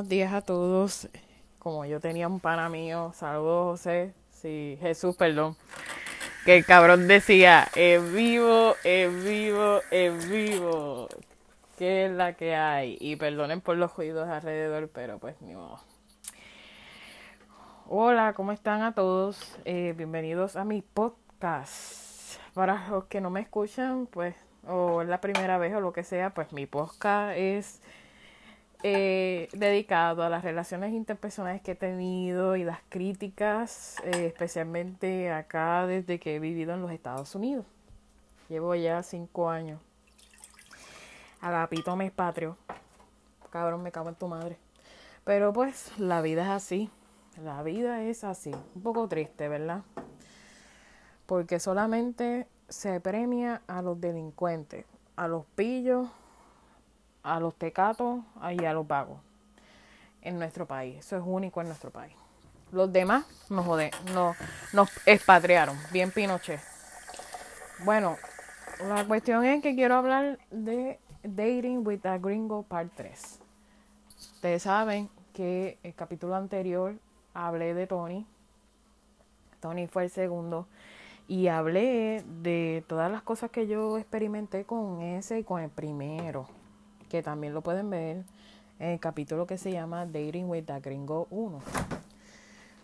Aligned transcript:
buenos 0.00 0.08
días 0.08 0.32
a 0.32 0.40
todos. 0.40 1.10
Como 1.58 1.84
yo 1.84 2.00
tenía 2.00 2.26
un 2.26 2.40
pana 2.40 2.70
mío, 2.70 3.12
saludos 3.14 3.80
José, 3.80 4.14
sí, 4.30 4.78
Jesús, 4.80 5.14
perdón, 5.14 5.56
que 6.46 6.56
el 6.56 6.64
cabrón 6.64 7.06
decía, 7.06 7.68
es 7.74 8.10
vivo, 8.10 8.76
es 8.82 9.24
vivo, 9.24 9.80
es 9.90 10.30
vivo, 10.30 11.06
que 11.76 12.06
es 12.06 12.12
la 12.12 12.32
que 12.32 12.56
hay. 12.56 12.96
Y 12.98 13.16
perdonen 13.16 13.60
por 13.60 13.76
los 13.76 13.94
ruidos 13.94 14.26
alrededor, 14.26 14.88
pero 14.88 15.18
pues 15.18 15.38
ni 15.42 15.54
modo. 15.54 15.78
Hola, 17.86 18.32
¿cómo 18.32 18.52
están 18.52 18.80
a 18.80 18.94
todos? 18.94 19.58
Eh, 19.66 19.92
bienvenidos 19.94 20.56
a 20.56 20.64
mi 20.64 20.80
podcast. 20.80 22.38
Para 22.54 22.88
los 22.88 23.04
que 23.04 23.20
no 23.20 23.28
me 23.28 23.40
escuchan, 23.40 24.06
pues, 24.06 24.34
o 24.66 25.02
es 25.02 25.08
la 25.08 25.20
primera 25.20 25.58
vez 25.58 25.74
o 25.74 25.80
lo 25.82 25.92
que 25.92 26.04
sea, 26.04 26.30
pues 26.30 26.54
mi 26.54 26.64
podcast 26.64 27.36
es 27.36 27.82
eh, 28.82 29.48
dedicado 29.52 30.22
a 30.22 30.30
las 30.30 30.42
relaciones 30.42 30.92
interpersonales 30.92 31.60
que 31.60 31.72
he 31.72 31.74
tenido 31.74 32.56
y 32.56 32.64
las 32.64 32.80
críticas, 32.88 33.96
eh, 34.04 34.26
especialmente 34.26 35.30
acá 35.30 35.86
desde 35.86 36.18
que 36.18 36.36
he 36.36 36.38
vivido 36.38 36.72
en 36.72 36.80
los 36.80 36.90
Estados 36.90 37.34
Unidos. 37.34 37.66
Llevo 38.48 38.74
ya 38.74 39.02
cinco 39.02 39.50
años. 39.50 39.80
Agapito 41.40 41.94
me 41.94 42.10
patrio. 42.10 42.56
Cabrón, 43.50 43.82
me 43.82 43.92
cago 43.92 44.08
en 44.08 44.14
tu 44.14 44.28
madre. 44.28 44.56
Pero 45.24 45.52
pues 45.52 45.92
la 45.98 46.22
vida 46.22 46.42
es 46.42 46.48
así. 46.48 46.90
La 47.42 47.62
vida 47.62 48.02
es 48.02 48.24
así. 48.24 48.52
Un 48.74 48.82
poco 48.82 49.08
triste, 49.08 49.48
¿verdad? 49.48 49.82
Porque 51.26 51.60
solamente 51.60 52.46
se 52.68 53.00
premia 53.00 53.62
a 53.66 53.82
los 53.82 54.00
delincuentes, 54.00 54.86
a 55.16 55.28
los 55.28 55.44
pillos 55.54 56.08
a 57.22 57.40
los 57.40 57.54
tecatos 57.54 58.20
y 58.52 58.64
a 58.64 58.72
los 58.72 58.86
vagos 58.86 59.18
en 60.22 60.38
nuestro 60.38 60.66
país. 60.66 60.98
Eso 60.98 61.16
es 61.16 61.22
único 61.24 61.60
en 61.60 61.68
nuestro 61.68 61.90
país. 61.90 62.14
Los 62.72 62.92
demás 62.92 63.24
nos 63.50 63.66
joden, 63.66 63.90
nos, 64.14 64.36
nos 64.72 64.90
expatriaron, 65.06 65.76
bien 65.92 66.10
Pinochet. 66.12 66.60
Bueno, 67.84 68.16
la 68.86 69.04
cuestión 69.04 69.44
es 69.44 69.62
que 69.62 69.74
quiero 69.74 69.96
hablar 69.96 70.38
de 70.50 70.98
Dating 71.22 71.86
with 71.86 72.04
a 72.06 72.18
Gringo 72.18 72.62
Part 72.62 72.92
3. 72.94 73.40
Ustedes 74.34 74.62
saben 74.62 75.08
que 75.32 75.78
el 75.82 75.94
capítulo 75.94 76.36
anterior 76.36 76.94
hablé 77.34 77.74
de 77.74 77.86
Tony. 77.86 78.26
Tony 79.60 79.86
fue 79.86 80.04
el 80.04 80.10
segundo. 80.10 80.66
Y 81.26 81.48
hablé 81.48 82.24
de 82.42 82.84
todas 82.88 83.10
las 83.10 83.22
cosas 83.22 83.50
que 83.50 83.66
yo 83.66 83.98
experimenté 83.98 84.64
con 84.64 85.00
ese 85.00 85.38
y 85.38 85.44
con 85.44 85.62
el 85.62 85.70
primero 85.70 86.48
que 87.10 87.22
también 87.22 87.52
lo 87.52 87.60
pueden 87.60 87.90
ver 87.90 88.24
en 88.78 88.90
el 88.90 89.00
capítulo 89.00 89.46
que 89.46 89.58
se 89.58 89.72
llama 89.72 90.06
Dating 90.06 90.48
with 90.48 90.64
the 90.64 90.80
Gringo 90.80 91.26
1. 91.30 91.58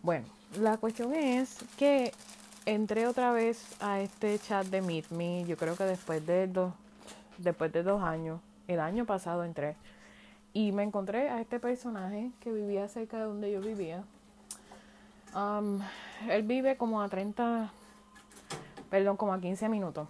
Bueno, 0.03 0.27
la 0.61 0.77
cuestión 0.77 1.15
es 1.15 1.59
que 1.79 2.13
entré 2.67 3.07
otra 3.07 3.33
vez 3.33 3.65
a 3.81 4.01
este 4.01 4.39
chat 4.39 4.67
de 4.67 4.83
Meet 4.83 5.11
Me, 5.11 5.45
yo 5.45 5.57
creo 5.57 5.77
que 5.77 5.85
después 5.85 6.27
de 6.27 6.49
dos, 6.49 6.75
después 7.39 7.73
de 7.73 7.83
dos 7.83 8.03
años, 8.03 8.41
el 8.67 8.81
año 8.81 9.07
pasado 9.07 9.45
entré, 9.45 9.77
y 10.53 10.73
me 10.73 10.83
encontré 10.83 11.31
a 11.31 11.41
este 11.41 11.61
personaje 11.61 12.33
que 12.41 12.53
vivía 12.53 12.89
cerca 12.89 13.19
de 13.19 13.25
donde 13.25 13.53
yo 13.53 13.61
vivía. 13.61 14.03
Um, 15.35 15.81
él 16.29 16.43
vive 16.43 16.77
como 16.77 17.01
a 17.01 17.09
30, 17.09 17.71
perdón, 18.91 19.17
como 19.17 19.33
a 19.33 19.41
15 19.41 19.69
minutos 19.69 20.09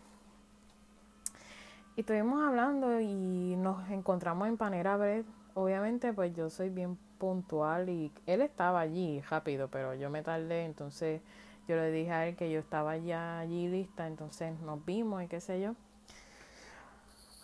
y 1.97 2.01
estuvimos 2.01 2.47
hablando 2.47 3.01
y 3.01 3.57
nos 3.57 3.89
encontramos 3.91 4.47
en 4.49 4.59
Panera 4.59 4.99
Bread. 4.99 5.25
Obviamente, 5.55 6.13
pues 6.13 6.35
yo 6.37 6.51
soy 6.51 6.69
bien 6.69 6.99
puntual 7.19 7.89
y 7.89 8.13
él 8.27 8.43
estaba 8.43 8.81
allí 8.81 9.23
rápido, 9.23 9.69
pero 9.69 9.95
yo 9.95 10.11
me 10.11 10.23
tardé, 10.23 10.67
entonces 10.67 11.23
yo 11.67 11.77
le 11.77 11.91
dije 11.91 12.13
a 12.13 12.27
él 12.27 12.37
que 12.37 12.51
yo 12.51 12.61
estaba 12.61 12.99
ya 12.99 13.39
allí 13.39 13.69
lista, 13.69 14.07
entonces 14.07 14.61
nos 14.61 14.85
vimos 14.85 15.23
y 15.23 15.29
qué 15.29 15.41
sé 15.41 15.59
yo. 15.59 15.75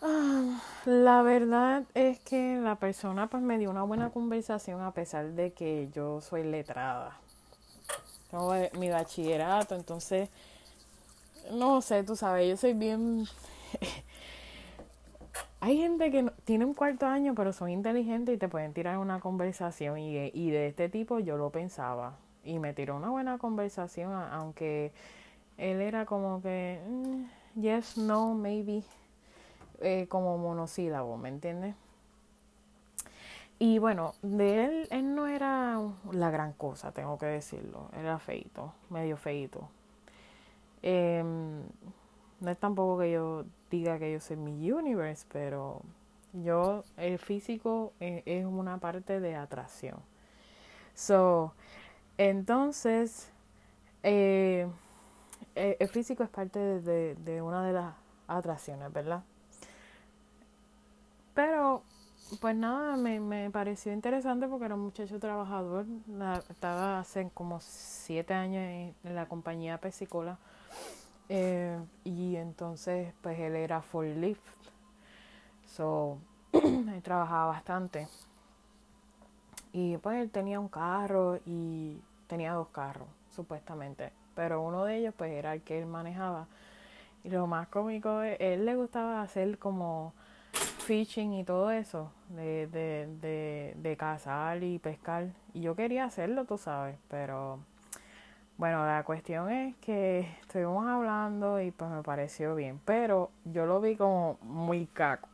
Ah, 0.02 0.60
la 0.84 1.22
verdad 1.22 1.84
es 1.94 2.18
que 2.20 2.56
la 2.56 2.74
persona 2.74 3.28
pues 3.28 3.42
me 3.42 3.56
dio 3.56 3.70
una 3.70 3.84
buena 3.84 4.10
conversación 4.10 4.82
a 4.82 4.92
pesar 4.92 5.32
de 5.32 5.54
que 5.54 5.88
yo 5.94 6.20
soy 6.20 6.42
letrada. 6.42 7.16
Tengo 8.30 8.52
mi 8.78 8.90
bachillerato, 8.90 9.74
entonces 9.76 10.28
no 11.52 11.80
sé, 11.80 12.04
tú 12.04 12.16
sabes, 12.16 12.50
yo 12.50 12.56
soy 12.58 12.74
bien 12.74 13.24
hay 15.62 15.76
gente 15.76 16.10
que 16.10 16.28
tiene 16.44 16.64
un 16.64 16.74
cuarto 16.74 17.06
año, 17.06 17.36
pero 17.36 17.52
son 17.52 17.70
inteligentes 17.70 18.34
y 18.34 18.38
te 18.38 18.48
pueden 18.48 18.72
tirar 18.72 18.98
una 18.98 19.20
conversación. 19.20 19.96
Y, 19.96 20.50
de 20.50 20.66
este 20.66 20.88
tipo 20.88 21.20
yo 21.20 21.36
lo 21.36 21.50
pensaba. 21.50 22.16
Y 22.44 22.58
me 22.58 22.74
tiró 22.74 22.96
una 22.96 23.10
buena 23.10 23.38
conversación, 23.38 24.12
aunque 24.12 24.90
él 25.58 25.80
era 25.80 26.04
como 26.04 26.42
que, 26.42 26.80
mm, 26.84 27.60
yes, 27.60 27.96
no, 27.96 28.34
maybe, 28.34 28.82
eh, 29.78 30.08
como 30.08 30.36
monosílabo, 30.36 31.16
¿me 31.16 31.28
entiendes? 31.28 31.76
Y 33.60 33.78
bueno, 33.78 34.14
de 34.20 34.64
él, 34.64 34.88
él 34.90 35.14
no 35.14 35.28
era 35.28 35.78
la 36.10 36.30
gran 36.32 36.54
cosa, 36.54 36.90
tengo 36.90 37.18
que 37.18 37.26
decirlo. 37.26 37.88
Era 37.96 38.18
feito, 38.18 38.72
medio 38.90 39.16
feito. 39.16 39.68
Em, 40.82 41.62
no 42.40 42.50
es 42.50 42.58
tampoco 42.58 42.98
que 42.98 43.12
yo 43.12 43.44
diga 43.72 43.98
que 43.98 44.12
yo 44.12 44.20
soy 44.20 44.36
mi 44.36 44.70
universe, 44.70 45.26
pero 45.32 45.80
yo, 46.34 46.84
el 46.98 47.18
físico 47.18 47.94
e, 48.00 48.22
es, 48.26 48.44
una 48.44 48.78
parte 48.78 49.18
de 49.18 49.34
atracción. 49.34 49.98
So, 50.94 51.54
entonces, 52.18 53.30
eh, 54.02 54.68
e, 55.54 55.76
el 55.80 55.88
físico 55.88 56.22
es 56.22 56.28
parte 56.28 56.58
de, 56.58 57.42
una 57.42 57.66
de 57.66 57.72
las 57.72 57.94
atracciones, 58.28 58.92
¿verdad? 58.92 59.22
Pero, 61.34 61.82
pues 62.42 62.54
nada, 62.54 62.96
me, 62.98 63.20
me 63.20 63.50
pareció 63.50 63.90
interesante 63.92 64.48
porque 64.48 64.66
era 64.66 64.74
un 64.74 64.82
muchacho 64.82 65.18
trabajador. 65.18 65.86
estaba 66.50 67.00
hace 67.00 67.30
como 67.32 67.58
siete 67.60 68.34
años 68.34 68.94
en, 69.02 69.14
la 69.14 69.26
compañía 69.26 69.78
Pesicola 69.78 70.38
eh, 71.34 71.78
y 72.04 72.36
entonces, 72.36 73.14
pues 73.22 73.40
él 73.40 73.56
era 73.56 73.80
full 73.80 74.04
lift. 74.04 74.42
So, 75.64 76.18
él 76.52 77.00
trabajaba 77.02 77.46
bastante. 77.46 78.06
Y 79.72 79.96
pues 79.96 80.20
él 80.20 80.30
tenía 80.30 80.60
un 80.60 80.68
carro 80.68 81.38
y 81.46 81.96
tenía 82.26 82.52
dos 82.52 82.68
carros, 82.68 83.08
supuestamente. 83.34 84.12
Pero 84.34 84.60
uno 84.60 84.84
de 84.84 84.98
ellos, 84.98 85.14
pues 85.16 85.32
era 85.32 85.54
el 85.54 85.62
que 85.62 85.78
él 85.78 85.86
manejaba. 85.86 86.48
Y 87.24 87.30
lo 87.30 87.46
más 87.46 87.66
cómico 87.68 88.20
es, 88.20 88.36
él 88.38 88.66
le 88.66 88.76
gustaba 88.76 89.22
hacer 89.22 89.56
como 89.58 90.12
fishing 90.52 91.32
y 91.32 91.44
todo 91.44 91.70
eso, 91.70 92.12
de, 92.28 92.66
de, 92.66 93.08
de, 93.22 93.74
de 93.78 93.96
cazar 93.96 94.62
y 94.62 94.78
pescar. 94.78 95.28
Y 95.54 95.62
yo 95.62 95.76
quería 95.76 96.04
hacerlo, 96.04 96.44
tú 96.44 96.58
sabes, 96.58 96.98
pero 97.08 97.60
bueno, 98.62 98.86
la 98.86 99.02
cuestión 99.02 99.50
es 99.50 99.74
que 99.78 100.20
estuvimos 100.40 100.86
hablando 100.86 101.60
y 101.60 101.72
pues 101.72 101.90
me 101.90 102.00
pareció 102.04 102.54
bien, 102.54 102.80
pero 102.84 103.32
yo 103.44 103.66
lo 103.66 103.80
vi 103.80 103.96
como 103.96 104.38
muy 104.40 104.86
caco, 104.86 105.28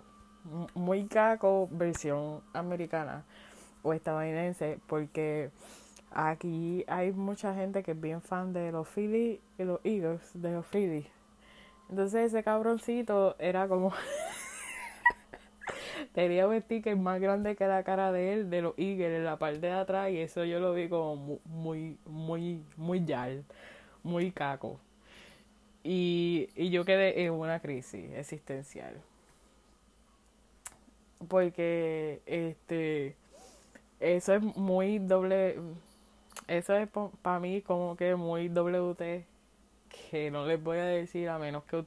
muy 0.72 1.04
caco 1.04 1.68
versión 1.70 2.40
americana 2.54 3.24
o 3.82 3.92
estadounidense, 3.92 4.78
porque 4.86 5.50
aquí 6.10 6.86
hay 6.88 7.12
mucha 7.12 7.54
gente 7.54 7.82
que 7.82 7.90
es 7.90 8.00
bien 8.00 8.22
fan 8.22 8.54
de 8.54 8.72
los 8.72 8.88
Phillies 8.88 9.40
y 9.58 9.62
los 9.62 9.80
Eagles, 9.84 10.22
de 10.32 10.50
los 10.50 10.64
Phillies. 10.64 11.06
Entonces 11.90 12.32
ese 12.32 12.42
cabroncito 12.42 13.36
era 13.38 13.68
como 13.68 13.92
tenía 16.12 16.46
un 16.46 16.60
sticker 16.60 16.96
más 16.96 17.20
grande 17.20 17.56
que 17.56 17.66
la 17.66 17.82
cara 17.84 18.12
de 18.12 18.32
él, 18.32 18.50
de 18.50 18.62
los 18.62 18.74
Eagles, 18.78 19.18
en 19.18 19.24
la 19.24 19.38
parte 19.38 19.60
de 19.60 19.72
atrás, 19.72 20.10
y 20.10 20.18
eso 20.18 20.44
yo 20.44 20.60
lo 20.60 20.74
vi 20.74 20.88
como 20.88 21.40
muy, 21.44 21.98
muy, 22.06 22.62
muy 22.76 23.04
yal, 23.04 23.44
muy 24.02 24.30
caco. 24.32 24.80
Y, 25.84 26.48
y 26.56 26.70
yo 26.70 26.84
quedé 26.84 27.24
en 27.24 27.32
una 27.32 27.60
crisis 27.60 28.10
existencial. 28.14 29.00
Porque, 31.28 32.20
este, 32.26 33.16
eso 34.00 34.34
es 34.34 34.42
muy 34.42 34.98
doble, 34.98 35.56
eso 36.46 36.76
es 36.76 36.88
para 37.22 37.40
mí 37.40 37.62
como 37.62 37.96
que 37.96 38.14
muy 38.14 38.48
WT, 38.48 39.24
que 40.10 40.30
no 40.30 40.46
les 40.46 40.62
voy 40.62 40.78
a 40.78 40.84
decir 40.84 41.28
a 41.28 41.38
menos 41.38 41.64
que, 41.64 41.84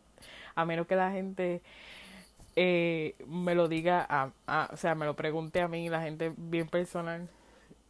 a 0.56 0.66
menos 0.66 0.88
que 0.88 0.96
la 0.96 1.12
gente 1.12 1.62
eh, 2.56 3.16
me 3.28 3.56
lo 3.56 3.68
diga, 3.68 4.06
a, 4.10 4.70
o 4.74 4.78
sea, 4.78 4.96
me 4.96 5.06
lo 5.06 5.16
pregunte 5.16 5.62
a 5.62 5.68
mí, 5.68 5.90
la 5.90 6.02
gente 6.02 6.34
bien 6.38 6.68
personal. 6.68 7.30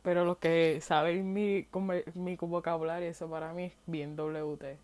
Pero 0.03 0.25
los 0.25 0.37
que 0.37 0.81
saben 0.81 1.33
mi, 1.33 1.67
mi 2.15 2.35
vocabulario, 2.37 3.09
eso 3.09 3.29
para 3.29 3.53
mí 3.53 3.65
es 3.65 3.73
bien 3.85 4.15
WT. 4.15 4.77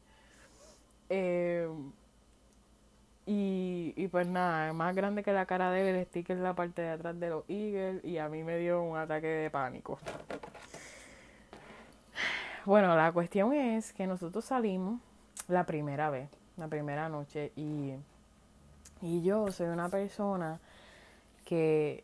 Eh, 1.10 1.68
Y, 3.26 3.94
y 3.98 4.08
pues 4.08 4.26
nada, 4.28 4.72
más 4.74 4.96
grande 4.96 5.22
que 5.22 5.34
la 5.34 5.46
cara 5.46 5.70
de 5.72 5.90
él, 5.90 5.96
el 5.98 6.06
sticker 6.06 6.38
en 6.38 6.44
la 6.44 6.56
parte 6.56 6.82
de 6.82 6.90
atrás 6.92 7.20
de 7.20 7.30
los 7.30 7.44
Eagles 7.50 8.04
y 8.06 8.18
a 8.20 8.30
mí 8.30 8.44
me 8.44 8.58
dio 8.58 8.82
un 8.82 8.98
ataque 8.98 9.28
de 9.28 9.50
pánico. 9.50 10.00
Bueno, 12.66 12.96
la 12.96 13.12
cuestión 13.12 13.54
es 13.54 13.94
que 13.94 14.08
nosotros 14.08 14.46
salimos 14.46 15.00
la 15.48 15.66
primera 15.66 16.10
vez, 16.10 16.30
la 16.58 16.68
primera 16.68 17.10
noche 17.10 17.52
y, 17.56 17.94
y 19.02 19.22
yo 19.22 19.52
soy 19.52 19.68
una 19.68 19.90
persona 19.90 20.60
que 21.46 22.04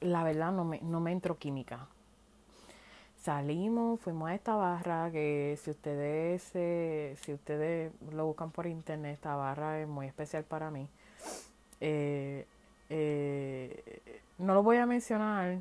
la 0.00 0.22
verdad 0.22 0.52
no 0.52 0.64
me, 0.64 0.80
no 0.82 1.00
me 1.00 1.20
química 1.38 1.88
salimos, 3.24 4.00
fuimos 4.00 4.28
a 4.28 4.34
esta 4.34 4.54
barra 4.54 5.10
que 5.10 5.58
si 5.62 5.70
ustedes 5.70 6.42
si 7.22 7.32
ustedes 7.32 7.90
lo 8.12 8.26
buscan 8.26 8.50
por 8.50 8.66
internet, 8.66 9.14
esta 9.14 9.34
barra 9.34 9.80
es 9.80 9.88
muy 9.88 10.06
especial 10.06 10.44
para 10.44 10.70
mí. 10.70 10.88
Eh, 11.80 12.46
eh, 12.90 14.00
no 14.38 14.52
lo 14.54 14.62
voy 14.62 14.76
a 14.76 14.84
mencionar 14.86 15.58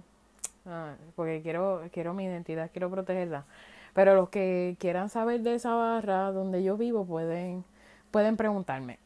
ah, 0.66 0.96
porque 1.16 1.42
quiero, 1.42 1.84
quiero 1.94 2.14
mi 2.14 2.26
identidad, 2.26 2.70
quiero 2.72 2.90
protegerla. 2.90 3.46
Pero 3.94 4.16
los 4.16 4.30
que 4.30 4.76
quieran 4.80 5.10
saber 5.10 5.42
de 5.42 5.56
esa 5.56 5.74
barra 5.74 6.32
donde 6.34 6.64
yo 6.64 6.76
vivo 6.78 7.06
pueden, 7.06 7.64
pueden 8.12 8.36
preguntarme. 8.36 9.00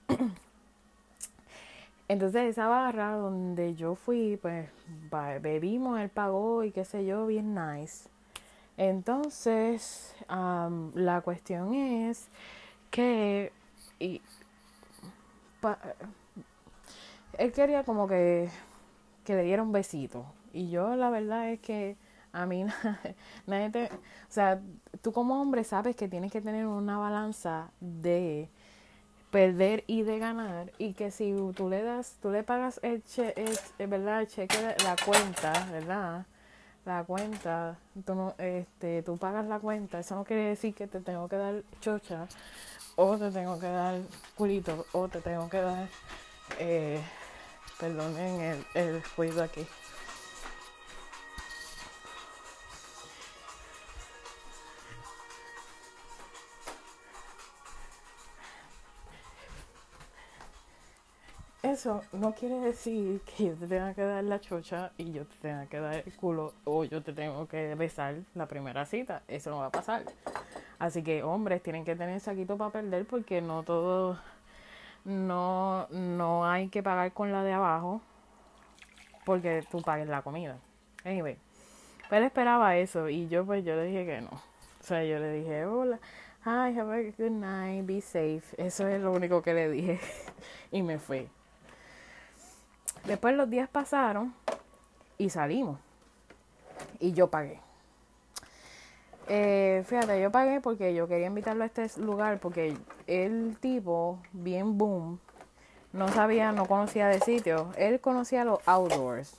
Entonces 2.07 2.44
esa 2.50 2.68
barra 2.68 3.13
donde 3.13 3.75
yo 3.75 3.95
fui, 3.95 4.38
pues 4.42 4.69
bebimos, 5.42 6.00
él 6.00 6.09
pagó 6.09 6.63
y 6.63 6.71
qué 6.71 6.86
sé 6.86 7.06
yo, 7.06 7.27
bien 7.27 7.54
nice. 7.56 8.09
Entonces, 8.77 10.15
la 10.30 11.21
cuestión 11.24 11.74
es 11.74 12.30
que 12.92 13.51
y, 14.00 14.21
él 17.38 17.51
quería 17.51 17.83
como 17.83 18.07
que, 18.07 18.50
que 19.25 19.36
le 19.36 19.44
diera 19.44 19.63
un 19.63 19.71
besito. 19.71 20.25
Y 20.54 20.69
yo 20.69 20.95
la 20.95 21.09
verdad 21.09 21.50
es 21.50 21.59
que 21.59 21.98
a 22.31 22.45
mí 22.45 22.65
nadie 23.48 23.69
te... 23.69 23.86
O 23.86 24.30
sea, 24.30 24.62
tú 25.01 25.12
como 25.12 25.42
hombre 25.42 25.63
sabes 25.63 25.95
que 25.95 26.07
tienes 26.07 26.31
que 26.31 26.42
tener 26.42 26.65
una 26.68 26.98
balanza 26.98 27.71
de 27.80 28.50
perder 29.37 29.83
y 29.85 30.01
de 30.01 30.17
ganar 30.17 30.71
y 30.79 30.93
que 30.93 31.11
si 31.11 31.31
tú 31.55 31.69
le 31.69 31.83
das, 31.83 32.15
tú 32.23 32.31
le 32.31 32.41
pagas 32.41 32.79
el, 32.81 33.03
che, 33.03 33.35
el, 33.37 33.87
¿verdad? 33.87 34.21
el 34.21 34.27
cheque 34.27 34.57
de 34.57 34.75
la 34.83 34.95
cuenta, 35.05 35.53
¿verdad? 35.71 36.25
la 36.85 37.03
cuenta, 37.03 37.77
tú, 38.03 38.15
no, 38.15 38.33
este, 38.39 39.03
tú 39.03 39.15
pagas 39.17 39.45
la 39.45 39.59
cuenta, 39.59 39.99
eso 39.99 40.15
no 40.15 40.23
quiere 40.23 40.45
decir 40.45 40.73
que 40.73 40.87
te 40.87 41.01
tengo 41.01 41.27
que 41.27 41.35
dar 41.35 41.61
chocha, 41.81 42.25
o 42.95 43.15
te 43.15 43.29
tengo 43.29 43.59
que 43.59 43.67
dar 43.67 43.99
culito, 44.35 44.87
o 44.93 45.07
te 45.07 45.21
tengo 45.21 45.47
que 45.51 45.61
dar, 45.61 45.87
eh, 46.57 46.99
perdonen 47.79 48.41
el, 48.41 48.65
el 48.73 49.03
ruido 49.15 49.43
aquí. 49.43 49.67
Eso 61.77 62.01
no 62.12 62.33
quiere 62.33 62.59
decir 62.59 63.21
que 63.21 63.45
yo 63.45 63.53
te 63.53 63.68
tenga 63.68 63.94
que 63.94 64.01
dar 64.01 64.24
la 64.24 64.41
chocha 64.41 64.91
y 64.97 65.12
yo 65.12 65.27
te 65.27 65.35
tenga 65.35 65.68
que 65.68 65.79
dar 65.79 65.94
el 66.03 66.15
culo 66.15 66.56
o 66.63 66.83
yo 66.83 67.03
te 67.03 67.13
tengo 67.13 67.47
que 67.47 67.75
besar 67.75 68.15
la 68.33 68.47
primera 68.47 68.83
cita. 68.88 69.21
Eso 69.27 69.51
no 69.51 69.59
va 69.59 69.68
a 69.68 69.71
pasar. 69.71 70.03
Así 70.79 71.03
que 71.03 71.21
hombres 71.21 71.62
tienen 71.62 71.85
que 71.85 71.95
tener 71.95 72.19
saquito 72.19 72.57
para 72.57 72.71
perder 72.71 73.06
porque 73.06 73.44
no 73.44 73.62
todo, 73.62 74.19
no, 75.06 75.88
no 75.91 76.47
hay 76.50 76.69
que 76.69 76.81
pagar 76.81 77.13
con 77.13 77.31
la 77.31 77.44
de 77.44 77.53
abajo 77.53 78.01
porque 79.23 79.63
tú 79.69 79.80
pagues 79.83 80.07
la 80.07 80.23
comida. 80.23 80.57
Anyway, 81.06 81.38
pero 82.09 82.25
esperaba 82.25 82.75
eso 82.75 83.07
y 83.07 83.27
yo 83.27 83.45
pues 83.45 83.63
yo 83.63 83.75
le 83.75 83.83
dije 83.83 84.03
que 84.03 84.21
no. 84.21 84.31
O 84.31 84.83
sea, 84.83 85.03
yo 85.03 85.19
le 85.19 85.31
dije, 85.31 85.68
hola, 85.68 86.00
hi, 86.44 86.75
have 86.75 86.91
a 86.91 87.13
good 87.15 87.30
night, 87.30 87.85
be 87.85 88.01
safe. 88.01 88.41
Eso 88.57 88.88
es 88.88 89.00
lo 89.00 89.12
único 89.12 89.44
que 89.44 89.53
le 89.53 89.69
dije 89.69 90.00
y 90.71 90.81
me 90.81 90.97
fui. 90.97 91.30
Después 93.07 93.36
los 93.36 93.50
días 93.50 93.69
pasaron 93.69 94.33
y 95.18 95.30
salimos. 95.30 95.80
Y 97.00 97.13
yo 97.13 97.30
pagué. 97.30 97.62
Eh, 99.30 99.83
fíjate, 99.88 100.21
yo 100.21 100.30
pagué 100.30 100.59
porque 100.59 100.94
yo 100.94 101.07
quería 101.07 101.27
invitarlo 101.27 101.63
a 101.63 101.68
este 101.68 101.88
lugar 102.00 102.39
porque 102.39 102.77
el 103.07 103.57
tipo, 103.62 104.19
bien 104.33 104.77
boom, 104.77 105.19
no 105.94 106.09
sabía, 106.09 106.51
no 106.51 106.65
conocía 106.65 107.07
de 107.07 107.21
sitio. 107.21 107.71
Él 107.77 108.01
conocía 108.01 108.44
los 108.44 108.59
outdoors. 108.68 109.38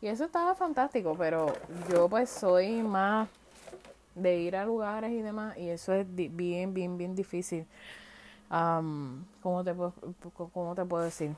Y 0.00 0.06
eso 0.06 0.24
estaba 0.24 0.54
fantástico, 0.54 1.16
pero 1.18 1.52
yo 1.90 2.08
pues 2.08 2.30
soy 2.30 2.82
más 2.82 3.28
de 4.14 4.38
ir 4.38 4.56
a 4.56 4.64
lugares 4.64 5.10
y 5.10 5.20
demás 5.20 5.56
y 5.56 5.68
eso 5.68 5.92
es 5.94 6.06
bien, 6.14 6.74
bien, 6.74 6.96
bien 6.96 7.16
difícil. 7.16 7.66
¿cómo, 8.50 9.64
te 9.64 9.74
¿Cómo 10.52 10.74
te 10.74 10.84
puedo 10.84 11.04
decir? 11.04 11.34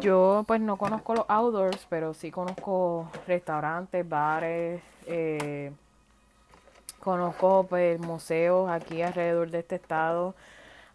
Yo 0.00 0.44
pues 0.46 0.60
no 0.60 0.76
conozco 0.76 1.14
los 1.14 1.24
outdoors, 1.28 1.86
pero 1.88 2.12
sí 2.12 2.30
conozco 2.30 3.08
restaurantes, 3.26 4.06
bares, 4.06 4.82
eh, 5.06 5.72
conozco 7.00 7.66
pues 7.68 7.98
museos 7.98 8.70
aquí 8.70 9.00
alrededor 9.00 9.50
de 9.50 9.60
este 9.60 9.76
estado. 9.76 10.34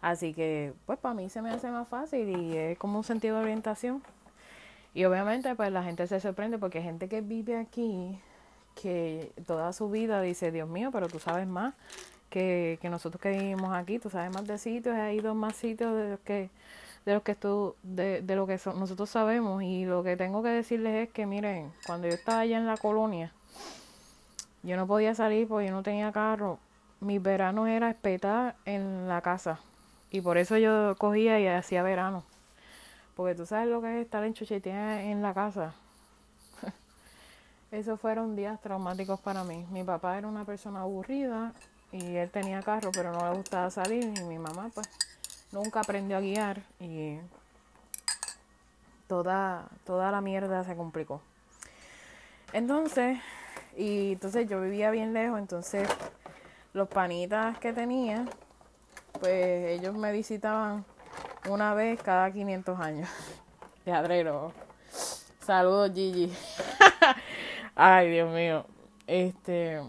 Así 0.00 0.32
que 0.32 0.74
pues 0.86 0.98
para 0.98 1.14
mí 1.14 1.28
se 1.28 1.42
me 1.42 1.50
hace 1.50 1.70
más 1.70 1.88
fácil 1.88 2.28
y 2.28 2.56
es 2.56 2.78
como 2.78 2.98
un 2.98 3.04
sentido 3.04 3.38
de 3.38 3.42
orientación. 3.42 4.02
Y 4.94 5.04
obviamente 5.06 5.56
pues 5.56 5.72
la 5.72 5.82
gente 5.82 6.06
se 6.06 6.20
sorprende 6.20 6.58
porque 6.58 6.78
hay 6.78 6.84
gente 6.84 7.08
que 7.08 7.20
vive 7.20 7.56
aquí 7.56 8.20
que 8.80 9.32
toda 9.46 9.72
su 9.72 9.90
vida 9.90 10.20
dice, 10.20 10.52
Dios 10.52 10.68
mío, 10.68 10.90
pero 10.92 11.08
tú 11.08 11.18
sabes 11.18 11.48
más 11.48 11.74
que, 12.30 12.78
que 12.80 12.90
nosotros 12.90 13.20
que 13.20 13.30
vivimos 13.30 13.74
aquí, 13.74 13.98
tú 13.98 14.08
sabes 14.08 14.32
más 14.32 14.46
de 14.46 14.58
sitios, 14.58 14.94
hay 14.94 15.18
dos 15.18 15.34
más 15.34 15.56
sitios 15.56 15.96
de 15.96 16.10
los 16.10 16.20
que 16.20 16.50
de 17.04 17.14
lo 17.14 17.22
que 17.22 17.34
tú, 17.34 17.76
de, 17.82 18.22
de 18.22 18.36
lo 18.36 18.46
que 18.46 18.58
nosotros 18.74 19.10
sabemos 19.10 19.62
y 19.62 19.84
lo 19.84 20.02
que 20.02 20.16
tengo 20.16 20.42
que 20.42 20.48
decirles 20.48 21.08
es 21.08 21.12
que 21.12 21.26
miren, 21.26 21.72
cuando 21.86 22.08
yo 22.08 22.14
estaba 22.14 22.40
allá 22.40 22.56
en 22.56 22.66
la 22.66 22.76
colonia, 22.76 23.32
yo 24.62 24.76
no 24.76 24.86
podía 24.86 25.14
salir 25.14 25.46
porque 25.46 25.66
yo 25.66 25.72
no 25.72 25.82
tenía 25.82 26.12
carro. 26.12 26.58
Mi 27.00 27.18
verano 27.18 27.66
era 27.66 27.90
espetar 27.90 28.56
en 28.64 29.08
la 29.08 29.20
casa 29.20 29.60
y 30.10 30.20
por 30.20 30.38
eso 30.38 30.56
yo 30.56 30.94
cogía 30.96 31.40
y 31.40 31.46
hacía 31.48 31.82
verano. 31.82 32.24
Porque 33.16 33.34
tú 33.34 33.46
sabes 33.46 33.68
lo 33.68 33.82
que 33.82 33.98
es 33.98 34.04
estar 34.04 34.24
en 34.24 34.32
chuchetea 34.32 35.02
en 35.02 35.22
la 35.22 35.34
casa. 35.34 35.74
Esos 37.72 38.00
fueron 38.00 38.36
días 38.36 38.60
traumáticos 38.60 39.20
para 39.20 39.44
mí. 39.44 39.66
Mi 39.70 39.84
papá 39.84 40.16
era 40.16 40.28
una 40.28 40.44
persona 40.44 40.82
aburrida 40.82 41.52
y 41.92 42.14
él 42.14 42.30
tenía 42.30 42.62
carro, 42.62 42.90
pero 42.92 43.12
no 43.12 43.28
le 43.28 43.36
gustaba 43.36 43.70
salir. 43.70 44.12
Y 44.16 44.22
mi 44.22 44.38
mamá, 44.38 44.70
pues, 44.72 44.88
nunca 45.54 45.80
aprendió 45.80 46.16
a 46.16 46.20
guiar 46.20 46.62
y 46.80 47.18
toda, 49.06 49.68
toda 49.84 50.10
la 50.10 50.20
mierda 50.20 50.64
se 50.64 50.76
complicó. 50.76 51.22
Entonces, 52.52 53.18
y 53.76 54.12
entonces 54.12 54.48
yo 54.48 54.60
vivía 54.60 54.90
bien 54.90 55.14
lejos, 55.14 55.38
entonces 55.38 55.88
los 56.72 56.88
panitas 56.88 57.56
que 57.58 57.72
tenía, 57.72 58.26
pues 59.20 59.78
ellos 59.78 59.94
me 59.94 60.12
visitaban 60.12 60.84
una 61.48 61.72
vez 61.74 62.02
cada 62.02 62.30
500 62.32 62.80
años. 62.80 63.08
De 63.84 63.92
adrero. 63.92 64.52
Saludos, 65.40 65.92
Gigi. 65.94 66.32
Ay, 67.74 68.10
Dios 68.10 68.32
mío. 68.32 68.64
Este. 69.06 69.82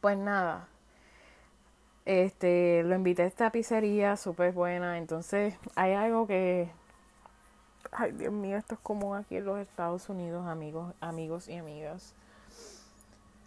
Pues 0.00 0.16
nada. 0.16 0.68
Este, 2.04 2.82
lo 2.84 2.94
invité 2.94 3.22
a 3.22 3.26
esta 3.26 3.50
pizzería, 3.50 4.16
súper 4.16 4.52
buena. 4.52 4.98
Entonces, 4.98 5.56
hay 5.74 5.92
algo 5.92 6.26
que. 6.26 6.70
Ay, 7.92 8.12
Dios 8.12 8.32
mío, 8.32 8.56
esto 8.56 8.74
es 8.74 8.80
común 8.80 9.16
aquí 9.16 9.36
en 9.36 9.44
los 9.44 9.58
Estados 9.58 10.08
Unidos, 10.08 10.46
amigos, 10.46 10.94
amigos 11.00 11.48
y 11.48 11.56
amigas. 11.56 12.14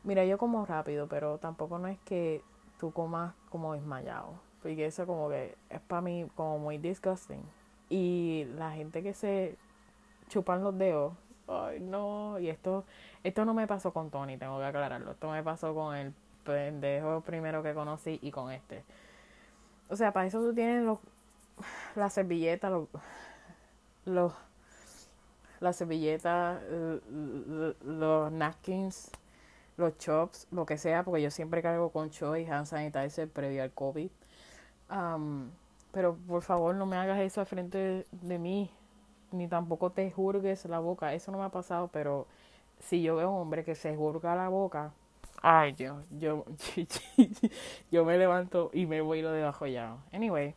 Mira, 0.04 0.26
yo 0.26 0.38
como 0.38 0.66
rápido, 0.66 1.08
pero 1.08 1.38
tampoco 1.38 1.80
no 1.80 1.88
es 1.88 2.00
que 2.00 2.42
tú 2.80 2.92
comas 2.92 3.34
como 3.50 3.74
desmayado. 3.74 4.40
Porque 4.62 4.86
eso 4.86 5.06
como 5.06 5.30
que 5.30 5.56
es 5.70 5.82
para 5.82 6.02
mí 6.02 6.28
como 6.36 6.60
muy 6.60 6.78
disgusting. 6.78 7.44
Y 7.90 8.46
la 8.58 8.72
gente 8.72 9.04
que 9.04 9.14
se 9.14 9.58
chupan 10.30 10.64
los 10.64 10.78
dedos, 10.78 11.14
ay 11.48 11.80
no, 11.80 12.40
y 12.40 12.50
esto, 12.50 12.86
esto 13.24 13.46
no 13.46 13.54
me 13.54 13.68
pasó 13.68 13.94
con 13.94 14.10
Tony, 14.10 14.38
tengo 14.38 14.60
que 14.60 14.66
aclararlo. 14.66 15.12
Esto 15.12 15.30
me 15.30 15.44
pasó 15.44 15.74
con 15.74 15.96
el 15.96 16.14
pendejo 16.48 17.22
primero 17.22 17.62
que 17.62 17.74
conocí 17.74 18.20
y 18.22 18.32
con 18.32 18.52
este. 18.52 18.84
O 19.90 19.96
sea, 19.96 20.12
para 20.12 20.26
eso 20.26 20.40
tú 20.40 20.54
tienes 20.54 20.84
los, 20.84 21.00
la 21.96 22.10
servilleta, 22.10 22.70
los, 22.70 22.88
los 24.06 24.34
la 25.60 25.74
servilleta, 25.74 26.62
los 27.84 28.32
napkins, 28.32 29.12
los 29.78 29.98
chops, 29.98 30.48
lo 30.52 30.66
que 30.66 30.78
sea, 30.78 31.04
porque 31.04 31.22
yo 31.22 31.32
siempre 31.32 31.62
cargo 31.62 31.92
con 31.92 32.10
chops 32.10 32.40
y 32.40 32.46
hand 32.46 32.66
sanitizer 32.66 33.30
previo 33.30 33.64
al 33.64 33.72
COVID. 33.72 34.10
pero 35.92 36.16
por 36.28 36.42
favor 36.44 36.76
no 36.76 36.86
me 36.86 36.98
hagas 36.98 37.20
eso 37.20 37.42
al 37.42 37.48
frente 37.48 38.06
de, 38.12 38.40
mí, 38.40 38.72
ni 39.32 39.48
tampoco 39.48 39.92
te 39.92 40.12
jurgues 40.12 40.66
la 40.66 40.80
boca. 40.80 41.14
Eso 41.14 41.32
no 41.32 41.40
me 41.40 41.46
ha 41.46 41.50
pasado, 41.50 41.90
pero 41.92 42.28
si 42.80 43.02
yo 43.02 43.16
veo 43.16 43.32
un 43.32 43.42
hombre 43.42 43.64
que 43.64 43.76
se 43.76 43.96
jurga 43.96 44.36
la 44.36 44.50
boca, 44.50 44.94
ay 45.42 45.74
Dios, 45.74 46.04
yo, 46.20 46.46
yo 47.92 48.06
me 48.06 48.18
levanto 48.18 48.70
y 48.74 48.86
me 48.86 49.02
voy 49.02 49.22
lo 49.22 49.32
debajo 49.32 49.68
ya. 49.68 49.98
Anyway, 50.12 50.56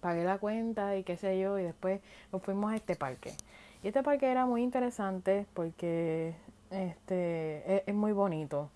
pagué 0.00 0.24
la 0.24 0.38
cuenta 0.38 0.96
y 0.96 1.04
qué 1.04 1.16
sé 1.16 1.38
yo, 1.38 1.58
y 1.58 1.62
después 1.62 2.00
nos 2.32 2.42
fuimos 2.42 2.72
a 2.72 2.76
este 2.76 2.96
parque. 2.96 3.32
Y 3.82 3.88
este 3.88 4.02
parque 4.02 4.30
era 4.30 4.46
muy 4.46 4.62
interesante 4.62 5.46
porque 5.54 6.34
este 6.70 7.82
es, 7.88 7.94
muy 7.94 8.12
bonito. 8.12 8.70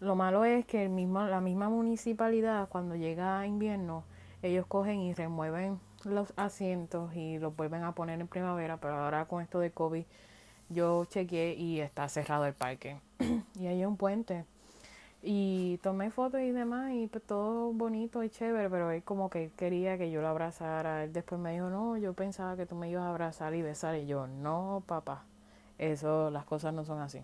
Lo 0.00 0.16
malo 0.16 0.44
es 0.44 0.64
que 0.64 0.84
el 0.84 0.88
mismo, 0.88 1.22
la 1.24 1.40
misma 1.40 1.68
municipalidad, 1.68 2.68
cuando 2.68 2.96
llega 2.96 3.46
invierno, 3.46 4.04
ellos 4.42 4.64
cogen 4.66 5.00
y 5.00 5.12
remueven 5.12 5.78
los 6.04 6.32
asientos 6.36 7.14
y 7.14 7.38
los 7.38 7.54
vuelven 7.54 7.84
a 7.84 7.92
poner 7.92 8.20
en 8.20 8.28
primavera, 8.28 8.78
pero 8.78 8.94
ahora 8.94 9.26
con 9.26 9.42
esto 9.42 9.60
de 9.60 9.70
COVID 9.70 10.04
yo 10.70 11.04
chequeé 11.04 11.54
y 11.54 11.80
está 11.80 12.08
cerrado 12.08 12.46
el 12.46 12.54
parque. 12.54 12.98
y 13.58 13.66
hay 13.66 13.84
un 13.84 13.96
puente. 13.96 14.44
Y 15.22 15.78
tomé 15.82 16.10
fotos 16.10 16.40
y 16.40 16.50
demás 16.50 16.92
y 16.94 17.06
pues 17.06 17.22
todo 17.24 17.72
bonito 17.74 18.22
y 18.24 18.30
chévere, 18.30 18.70
pero 18.70 18.90
él 18.90 19.02
como 19.02 19.28
que 19.28 19.50
quería 19.56 19.98
que 19.98 20.10
yo 20.10 20.22
lo 20.22 20.28
abrazara. 20.28 21.04
Él 21.04 21.12
después 21.12 21.38
me 21.38 21.52
dijo, 21.52 21.68
no, 21.68 21.98
yo 21.98 22.14
pensaba 22.14 22.56
que 22.56 22.64
tú 22.64 22.74
me 22.74 22.88
ibas 22.88 23.04
a 23.04 23.10
abrazar 23.10 23.54
y 23.54 23.60
besar. 23.60 23.96
Y 23.96 24.06
yo, 24.06 24.26
no, 24.26 24.82
papá, 24.86 25.24
eso, 25.78 26.30
las 26.30 26.46
cosas 26.46 26.72
no 26.72 26.84
son 26.86 27.00
así. 27.00 27.22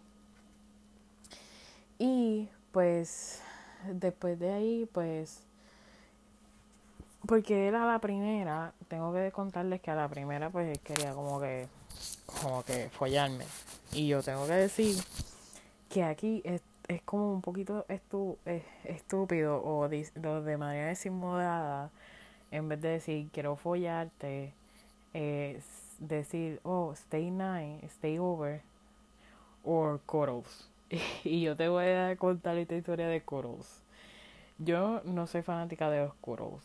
Y 1.99 2.51
pues 2.73 3.43
después 3.93 4.39
de 4.39 4.53
ahí, 4.53 4.89
pues, 4.93 5.43
porque 7.27 7.69
era 7.69 7.87
la 7.87 7.99
primera, 7.99 8.73
tengo 8.89 9.13
que 9.13 9.33
contarles 9.33 9.81
que 9.81 9.91
a 9.91 9.95
la 9.95 10.09
primera 10.09 10.51
pues 10.51 10.79
quería 10.81 11.15
como 11.15 11.41
que, 11.41 11.69
como 12.27 12.63
que 12.65 12.89
follarme. 12.91 13.45
Y 13.93 14.09
yo 14.09 14.23
tengo 14.23 14.47
que 14.47 14.53
decir 14.53 14.97
que 15.89 16.05
aquí 16.05 16.43
es, 16.45 16.63
es 16.89 17.03
como 17.03 17.33
un 17.33 17.41
poquito 17.41 17.87
estu, 17.89 18.39
estúpido 18.85 19.63
o 19.65 19.89
de 19.89 20.57
manera 20.57 20.89
desinmodada, 20.89 21.91
en 22.51 22.69
vez 22.69 22.81
de 22.81 22.89
decir 22.91 23.29
quiero 23.33 23.57
follarte, 23.57 24.53
eh, 25.15 25.61
decir, 25.99 26.61
oh, 26.63 26.93
stay 26.93 27.31
night, 27.31 27.85
stay 27.85 28.19
over, 28.19 28.61
or 29.65 30.01
cuddles. 30.07 30.69
y 31.25 31.43
yo 31.43 31.57
te 31.57 31.69
voy 31.69 31.87
a 31.87 32.17
contar 32.17 32.57
esta 32.59 32.77
historia 32.77 33.09
de 33.09 33.23
cuddles. 33.23 33.83
Yo 34.59 35.03
no 35.05 35.27
soy 35.27 35.43
fanática 35.43 35.91
de 35.91 36.05
los 36.05 36.15
cuddles, 36.15 36.63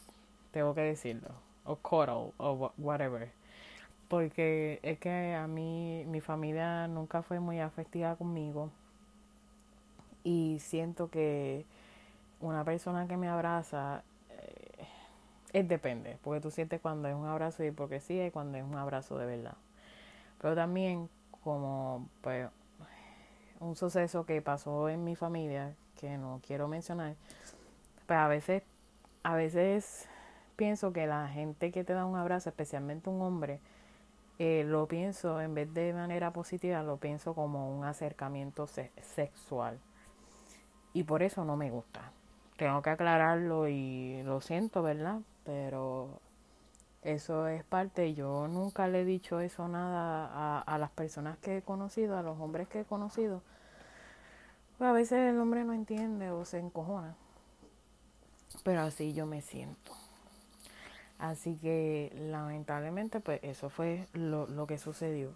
tengo 0.52 0.74
que 0.74 0.82
decirlo, 0.82 1.30
o 1.66 1.76
cuddle, 1.76 2.34
o 2.38 2.72
whatever. 2.78 3.32
Porque 4.12 4.82
es 4.84 5.00
que 5.00 5.36
a 5.36 5.48
mí, 5.48 6.04
mi 6.06 6.20
familia 6.20 6.86
nunca 6.90 7.22
fue 7.22 7.40
muy 7.40 7.62
afectiva 7.62 8.18
conmigo. 8.18 8.70
Y 10.26 10.58
siento 10.60 11.10
que 11.10 11.66
una 12.42 12.66
persona 12.66 13.08
que 13.08 13.16
me 13.16 13.30
abraza 13.30 14.04
es 15.54 15.66
depende, 15.66 16.18
porque 16.26 16.42
tú 16.42 16.52
sientes 16.52 16.82
cuando 16.82 17.08
es 17.08 17.16
un 17.16 17.26
abrazo 17.26 17.64
de 17.64 17.70
hipocresía 17.70 18.28
y 18.28 18.32
cuando 18.32 18.58
es 18.58 18.66
un 18.66 18.76
abrazo 18.76 19.18
de 19.18 19.26
verdad. 19.26 19.56
Pero 20.42 20.56
también 20.56 21.08
como 21.42 22.06
pues 22.20 22.50
un 23.62 23.78
suceso 23.78 24.26
que 24.26 24.42
pasó 24.42 24.90
en 24.90 25.06
mi 25.06 25.16
familia 25.16 25.74
que 26.02 26.18
no 26.18 26.42
quiero 26.46 26.68
mencionar, 26.68 27.16
pues 28.08 28.20
a 28.20 28.28
veces 28.28 28.64
a 29.24 29.36
veces 29.36 30.06
pienso 30.58 30.92
que 30.92 31.08
la 31.08 31.30
gente 31.30 31.72
que 31.72 31.86
te 31.86 31.94
da 31.94 32.06
un 32.06 32.18
abrazo, 32.18 32.50
especialmente 32.50 33.10
un 33.10 33.22
hombre, 33.22 33.62
eh, 34.44 34.64
lo 34.64 34.88
pienso 34.88 35.40
en 35.40 35.54
vez 35.54 35.72
de 35.72 35.94
manera 35.94 36.34
positiva, 36.34 36.82
lo 36.82 36.98
pienso 36.98 37.36
como 37.36 37.78
un 37.78 37.86
acercamiento 37.86 38.66
sexual. 38.66 39.80
Y 40.94 41.04
por 41.04 41.22
eso 41.22 41.46
no 41.46 41.58
me 41.58 41.70
gusta. 41.70 42.12
Tengo 42.58 42.82
que 42.82 42.90
aclararlo 42.90 43.68
y 43.68 44.24
lo 44.24 44.42
siento, 44.42 44.82
¿verdad? 44.82 45.20
pero 45.44 46.20
eso 47.04 47.48
es 47.48 47.64
parte, 47.64 48.16
yo 48.16 48.48
nunca 48.48 48.88
le 48.88 49.02
he 49.02 49.06
dicho 49.06 49.40
eso 49.42 49.68
nada 49.68 50.26
a, 50.26 50.60
a 50.62 50.78
las 50.80 50.90
personas 50.90 51.38
que 51.38 51.58
he 51.58 51.62
conocido, 51.62 52.18
a 52.18 52.24
los 52.24 52.40
hombres 52.40 52.68
que 52.68 52.80
he 52.82 52.86
conocido. 52.86 53.44
A 54.80 54.92
veces 54.92 55.20
el 55.30 55.40
hombre 55.40 55.64
no 55.64 55.74
entiende 55.74 56.32
o 56.32 56.46
se 56.46 56.58
encojona, 56.58 57.16
pero 58.64 58.82
así 58.82 59.14
yo 59.14 59.28
me 59.28 59.42
siento. 59.42 60.01
Así 61.22 61.56
que 61.56 62.12
lamentablemente 62.30 63.22
pues 63.22 63.40
eso 63.44 63.70
fue 63.70 64.06
lo, 64.14 64.48
lo 64.48 64.68
que 64.68 64.78
sucedió. 64.78 65.30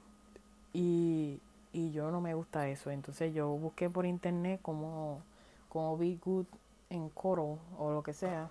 Y, 0.73 1.39
y 1.71 1.91
yo 1.93 2.11
no 2.11 2.19
me 2.19 2.33
gusta 2.33 2.67
eso. 2.67 2.91
Entonces 2.91 3.33
yo 3.33 3.47
busqué 3.47 3.89
por 3.89 4.05
internet 4.05 4.59
como, 4.61 5.21
como 5.69 5.97
Be 5.97 6.17
Good 6.23 6.47
en 6.89 7.07
coro 7.09 7.59
o 7.77 7.93
lo 7.93 8.03
que 8.03 8.11
sea 8.11 8.49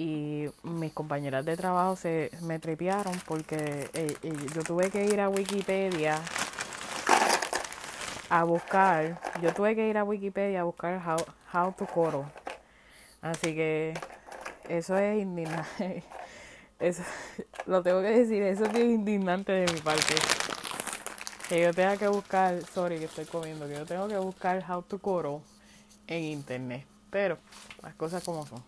y 0.00 0.46
mis 0.62 0.94
compañeras 0.94 1.44
de 1.44 1.58
trabajo 1.58 1.94
se 1.94 2.30
me 2.40 2.58
trepearon 2.58 3.12
porque 3.26 3.86
eh, 3.92 4.16
eh, 4.22 4.32
yo 4.54 4.62
tuve 4.62 4.90
que 4.90 5.04
ir 5.04 5.20
a 5.20 5.28
Wikipedia 5.28 6.18
a 8.30 8.44
buscar, 8.44 9.20
yo 9.42 9.52
tuve 9.52 9.74
que 9.74 9.88
ir 9.88 9.98
a 9.98 10.04
Wikipedia 10.04 10.62
a 10.62 10.64
buscar 10.64 11.02
how, 11.06 11.18
how 11.52 11.72
to 11.72 11.84
coro. 11.84 12.24
Así 13.20 13.54
que 13.54 13.92
eso 14.70 14.96
es 14.96 15.22
indignante. 15.22 16.02
Eso, 16.78 17.02
lo 17.66 17.82
tengo 17.82 18.00
que 18.00 18.08
decir, 18.08 18.42
eso 18.42 18.64
es 18.64 18.74
indignante 18.74 19.52
de 19.52 19.70
mi 19.70 19.80
parte. 19.80 20.14
Que 21.46 21.60
yo 21.60 21.74
tenga 21.74 21.98
que 21.98 22.08
buscar, 22.08 22.58
sorry 22.72 22.98
que 22.98 23.04
estoy 23.04 23.26
comiendo, 23.26 23.68
que 23.68 23.74
yo 23.74 23.84
tengo 23.84 24.08
que 24.08 24.16
buscar 24.16 24.64
how 24.66 24.80
to 24.80 24.98
coro 24.98 25.42
en 26.06 26.24
internet. 26.24 26.86
Pero 27.10 27.36
las 27.82 27.94
cosas 27.96 28.24
como 28.24 28.46
son. 28.46 28.64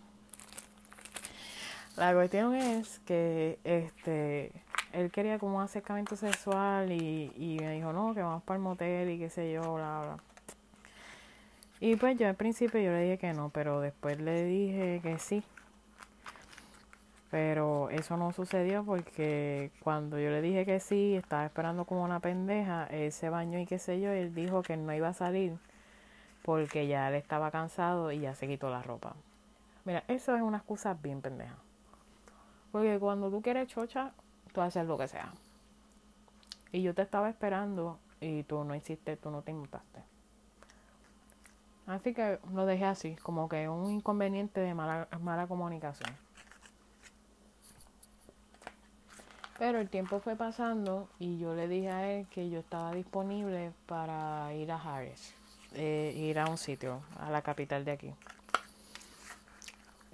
La 1.97 2.13
cuestión 2.13 2.55
es 2.55 2.99
que 3.07 3.59
este 3.65 4.53
él 4.93 5.11
quería 5.11 5.39
como 5.39 5.57
un 5.57 5.63
acercamiento 5.63 6.15
sexual 6.17 6.93
y, 6.93 7.33
y 7.35 7.57
me 7.61 7.73
dijo, 7.73 7.95
no, 7.95 8.13
que 8.13 8.21
vamos 8.21 8.43
para 8.43 8.57
el 8.57 8.63
motel 8.63 9.09
y 9.09 9.19
qué 9.19 9.31
sé 9.31 9.51
yo, 9.53 9.63
bla, 9.75 10.01
bla. 10.03 10.17
Y 11.81 11.97
pues 11.97 12.19
yo 12.19 12.29
al 12.29 12.37
principio 12.37 12.79
yo 12.79 12.91
le 12.91 13.05
dije 13.05 13.19
que 13.19 13.33
no, 13.33 13.49
pero 13.49 13.81
después 13.81 14.21
le 14.21 14.45
dije 14.45 15.01
que 15.03 15.19
sí. 15.19 15.43
Pero 17.33 17.89
eso 17.89 18.19
no 18.19 18.31
sucedió 18.33 18.85
porque 18.85 19.71
cuando 19.83 20.19
yo 20.19 20.29
le 20.29 20.43
dije 20.43 20.67
que 20.67 20.81
sí, 20.81 21.17
estaba 21.17 21.47
esperando 21.47 21.87
como 21.87 22.05
una 22.05 22.21
pendeja, 22.21 22.87
él 22.89 23.11
se 23.11 23.31
bañó 23.31 23.59
y 23.59 23.65
qué 23.65 23.79
sé 23.79 24.03
yo, 24.03 24.11
él 24.11 24.35
dijo 24.35 24.61
que 24.61 24.77
no 24.77 24.93
iba 24.93 25.09
a 25.09 25.15
salir 25.15 25.57
porque 26.43 26.87
ya 26.87 27.09
él 27.09 27.15
estaba 27.15 27.51
cansado 27.51 28.13
y 28.13 28.21
ya 28.21 28.35
se 28.35 28.47
quitó 28.49 28.69
la 28.69 28.83
ropa. 28.83 29.15
Mira, 29.87 30.05
eso 30.09 30.37
es 30.37 30.43
una 30.43 30.59
excusa 30.59 30.93
bien 30.93 31.23
pendeja. 31.23 31.57
Porque 32.71 32.99
cuando 32.99 33.31
tú 33.31 33.41
quieres 33.41 33.67
chocha, 33.67 34.13
tú 34.53 34.61
haces 34.61 34.85
lo 34.87 34.99
que 34.99 35.09
sea. 35.09 35.33
Y 36.71 36.83
yo 36.83 36.95
te 36.95 37.01
estaba 37.01 37.31
esperando 37.31 37.99
y 38.21 38.43
tú 38.43 38.63
no 38.63 38.75
hiciste, 38.75 39.17
tú 39.17 39.31
no 39.31 39.41
te 39.41 39.53
inmutaste. 39.53 40.01
Así 41.87 42.13
que 42.13 42.41
lo 42.53 42.67
dejé 42.67 42.85
así, 42.85 43.17
como 43.23 43.49
que 43.49 43.71
un 43.71 43.91
inconveniente 43.91 44.61
de 44.61 44.75
mala, 44.75 45.09
mala 45.23 45.47
comunicación. 45.47 46.15
Pero 49.63 49.79
el 49.79 49.89
tiempo 49.89 50.19
fue 50.19 50.35
pasando 50.35 51.09
y 51.21 51.39
yo 51.39 51.55
le 51.55 51.69
dije 51.69 51.89
a 51.89 52.11
él 52.11 52.27
que 52.27 52.51
yo 52.51 52.59
estaba 52.59 52.93
disponible 52.93 53.71
para 53.87 54.53
ir 54.55 54.73
a 54.73 54.77
Harris, 54.77 55.37
eh, 55.75 56.13
ir 56.17 56.41
a 56.41 56.49
un 56.49 56.59
sitio, 56.59 57.01
a 57.21 57.31
la 57.31 57.43
capital 57.43 57.85
de 57.85 57.93
aquí. 57.93 58.13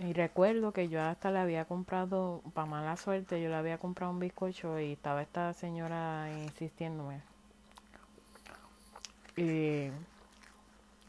Y 0.01 0.13
recuerdo 0.13 0.73
que 0.73 0.91
yo 0.91 1.01
hasta 1.01 1.31
le 1.31 1.39
había 1.39 1.65
comprado, 1.65 2.43
para 2.53 2.67
mala 2.67 2.99
suerte, 2.99 3.41
yo 3.41 3.49
le 3.49 3.55
había 3.55 3.79
comprado 3.79 4.13
un 4.13 4.19
bizcocho 4.19 4.79
y 4.79 4.93
estaba 4.93 5.23
esta 5.23 5.55
señora 5.55 6.31
insistiéndome. 6.43 7.23
Y 9.35 9.89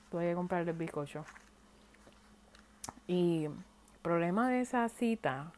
tuve 0.09 0.29
que 0.29 0.35
comprarle 0.35 0.71
el 0.71 0.77
bizcocho. 0.77 1.25
Y 3.05 3.47
el 3.47 3.51
problema 4.01 4.47
de 4.47 4.61
esa 4.61 4.87
cita 4.87 5.51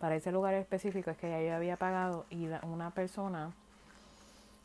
para 0.00 0.16
ese 0.16 0.32
lugar 0.32 0.54
específico 0.54 1.10
es 1.10 1.16
que 1.18 1.30
ya 1.30 1.40
yo 1.40 1.54
había 1.54 1.76
pagado 1.76 2.26
y 2.30 2.48
una 2.62 2.90
persona, 2.90 3.52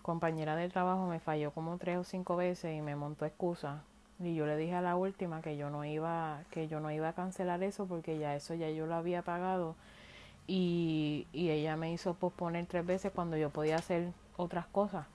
compañera 0.01 0.55
del 0.55 0.71
trabajo, 0.71 1.05
me 1.07 1.19
falló 1.19 1.51
como 1.51 1.77
tres 1.77 1.97
o 1.97 2.03
cinco 2.03 2.35
veces 2.35 2.75
y 2.75 2.81
me 2.81 2.95
montó 2.95 3.25
excusa 3.25 3.83
y 4.19 4.33
yo 4.33 4.45
le 4.45 4.55
dije 4.55 4.73
a 4.73 4.81
la 4.81 4.95
última 4.95 5.41
que 5.41 5.57
yo 5.57 5.69
no 5.69 5.83
iba, 5.83 6.43
que 6.51 6.67
yo 6.67 6.79
no 6.79 6.89
iba 6.91 7.09
a 7.09 7.13
cancelar 7.13 7.63
eso 7.63 7.85
porque 7.85 8.17
ya 8.17 8.35
eso 8.35 8.53
ya 8.53 8.69
yo 8.69 8.85
lo 8.85 8.95
había 8.95 9.21
pagado. 9.23 9.75
Y, 10.47 11.27
y 11.33 11.49
ella 11.49 11.75
me 11.75 11.91
hizo 11.91 12.13
posponer 12.13 12.65
tres 12.67 12.85
veces 12.85 13.11
cuando 13.13 13.35
yo 13.35 13.49
podía 13.49 13.75
hacer 13.75 14.13
otras 14.37 14.67
cosas. 14.67 15.05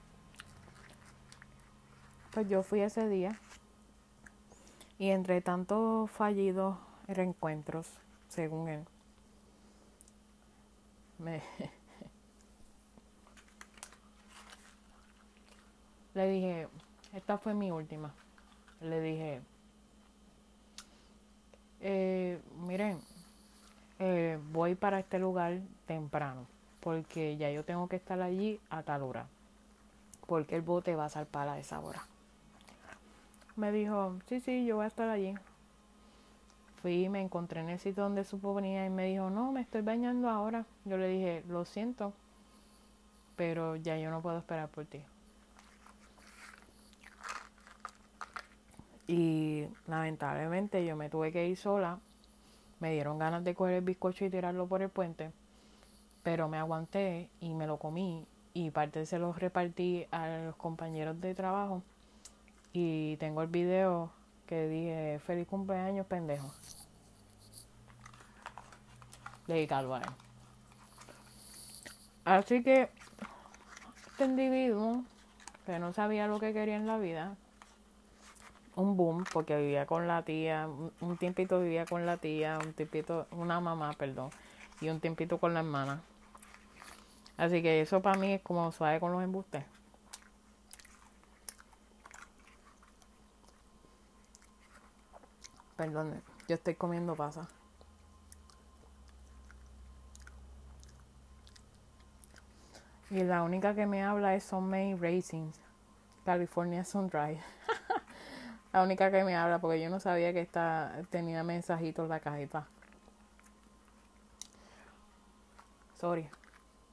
Pues 2.31 2.47
yo 2.47 2.63
fui 2.63 2.81
ese 2.81 3.07
día. 3.09 3.39
Y 4.99 5.09
entre 5.09 5.41
tantos 5.41 6.11
fallidos 6.11 6.77
reencuentros, 7.07 7.87
según 8.29 8.69
él, 8.69 8.85
le 16.13 16.27
dije, 16.27 16.67
esta 17.13 17.37
fue 17.37 17.53
mi 17.53 17.71
última. 17.71 18.13
Le 18.81 18.99
dije, 19.01 19.41
eh, 21.81 22.41
miren, 22.65 22.99
eh, 23.99 24.39
voy 24.51 24.75
para 24.75 24.99
este 24.99 25.19
lugar 25.19 25.59
temprano, 25.85 26.47
porque 26.79 27.37
ya 27.37 27.51
yo 27.51 27.63
tengo 27.63 27.87
que 27.87 27.95
estar 27.95 28.21
allí 28.21 28.59
a 28.69 28.83
tal 28.83 29.03
hora, 29.03 29.27
porque 30.27 30.55
el 30.55 30.61
bote 30.61 30.95
va 30.95 31.05
a 31.05 31.09
salpar 31.09 31.47
a 31.47 31.59
esa 31.59 31.79
hora. 31.79 32.03
Me 33.55 33.71
dijo, 33.71 34.17
sí, 34.27 34.39
sí, 34.39 34.65
yo 34.65 34.77
voy 34.77 34.85
a 34.85 34.87
estar 34.87 35.09
allí. 35.09 35.35
Fui, 36.81 37.09
me 37.09 37.21
encontré 37.21 37.61
en 37.61 37.69
el 37.69 37.79
sitio 37.79 38.03
donde 38.03 38.23
supo 38.23 38.55
venir 38.55 38.83
y 38.85 38.89
me 38.89 39.05
dijo, 39.05 39.29
no, 39.29 39.51
me 39.51 39.61
estoy 39.61 39.81
bañando 39.81 40.29
ahora. 40.29 40.65
Yo 40.85 40.97
le 40.97 41.07
dije, 41.07 41.43
lo 41.47 41.63
siento, 41.63 42.13
pero 43.35 43.75
ya 43.75 43.97
yo 43.97 44.09
no 44.09 44.21
puedo 44.21 44.39
esperar 44.39 44.67
por 44.69 44.85
ti. 44.85 45.03
Y 49.07 49.67
lamentablemente 49.87 50.85
yo 50.85 50.95
me 50.95 51.09
tuve 51.09 51.31
que 51.31 51.47
ir 51.47 51.57
sola. 51.57 51.99
Me 52.79 52.93
dieron 52.93 53.19
ganas 53.19 53.43
de 53.43 53.53
coger 53.53 53.75
el 53.75 53.83
bizcocho 53.83 54.25
y 54.25 54.29
tirarlo 54.29 54.65
por 54.67 54.81
el 54.81 54.89
puente. 54.89 55.31
Pero 56.23 56.47
me 56.47 56.57
aguanté 56.57 57.29
y 57.41 57.53
me 57.53 57.67
lo 57.67 57.77
comí. 57.77 58.25
Y 58.53 58.71
parte 58.71 59.05
se 59.05 59.19
lo 59.19 59.33
repartí 59.33 60.07
a 60.11 60.27
los 60.45 60.55
compañeros 60.55 61.19
de 61.21 61.35
trabajo. 61.35 61.83
Y 62.73 63.17
tengo 63.17 63.41
el 63.41 63.49
video 63.49 64.11
que 64.51 64.67
dije 64.67 65.21
feliz 65.25 65.47
cumpleaños 65.47 66.05
pendejo. 66.07 66.51
Dedicado 69.47 69.95
a 69.95 69.99
él. 69.99 70.09
Así 72.25 72.61
que 72.61 72.89
este 74.07 74.25
individuo 74.25 75.05
que 75.65 75.79
no 75.79 75.93
sabía 75.93 76.27
lo 76.27 76.37
que 76.41 76.51
quería 76.51 76.75
en 76.75 76.85
la 76.85 76.97
vida 76.97 77.37
un 78.75 78.97
boom 78.97 79.23
porque 79.31 79.55
vivía 79.55 79.85
con 79.85 80.05
la 80.09 80.23
tía, 80.23 80.67
un, 80.99 81.15
tiempito 81.15 81.61
vivía 81.61 81.85
con 81.85 82.05
la 82.05 82.17
tía, 82.17 82.59
un 82.61 82.73
tiempito, 82.73 83.27
una 83.31 83.61
mamá, 83.61 83.93
perdón, 83.93 84.31
y 84.81 84.89
un 84.89 84.99
tiempito 84.99 85.37
con 85.37 85.53
la 85.53 85.61
hermana. 85.61 86.01
Así 87.37 87.61
que 87.61 87.79
eso 87.79 88.01
para 88.01 88.19
mí 88.19 88.33
es 88.33 88.41
como 88.41 88.69
suave 88.73 88.99
con 88.99 89.13
los 89.13 89.23
embustes. 89.23 89.63
Perdón, 95.81 96.21
yo 96.47 96.53
estoy 96.53 96.75
comiendo 96.75 97.15
pasa. 97.15 97.47
Y 103.09 103.23
la 103.23 103.41
única 103.41 103.73
que 103.73 103.87
me 103.87 104.03
habla 104.03 104.35
es 104.35 104.43
Sunmay 104.43 104.93
Racing, 104.93 105.49
California 106.23 106.85
Sunrise. 106.85 107.41
La 108.73 108.83
única 108.83 109.09
que 109.09 109.23
me 109.23 109.35
habla 109.35 109.57
porque 109.57 109.81
yo 109.81 109.89
no 109.89 109.99
sabía 109.99 110.31
que 110.33 110.41
esta 110.41 111.01
tenía 111.09 111.43
mensajitos 111.43 112.07
la 112.07 112.19
cajita. 112.19 112.67
Sorry. 115.99 116.29